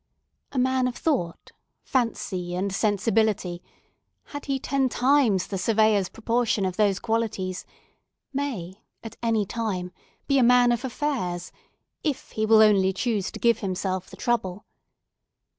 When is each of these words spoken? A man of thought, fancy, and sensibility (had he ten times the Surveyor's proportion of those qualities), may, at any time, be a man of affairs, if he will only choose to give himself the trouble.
A 0.51 0.57
man 0.57 0.87
of 0.87 0.95
thought, 0.95 1.51
fancy, 1.83 2.55
and 2.55 2.73
sensibility 2.73 3.61
(had 4.23 4.45
he 4.47 4.57
ten 4.57 4.89
times 4.89 5.45
the 5.45 5.59
Surveyor's 5.59 6.09
proportion 6.09 6.65
of 6.65 6.75
those 6.75 6.97
qualities), 6.97 7.67
may, 8.33 8.81
at 9.03 9.15
any 9.21 9.45
time, 9.45 9.91
be 10.25 10.39
a 10.39 10.43
man 10.43 10.71
of 10.71 10.83
affairs, 10.83 11.51
if 12.03 12.31
he 12.31 12.47
will 12.47 12.63
only 12.63 12.91
choose 12.93 13.29
to 13.31 13.39
give 13.39 13.59
himself 13.59 14.09
the 14.09 14.17
trouble. 14.17 14.65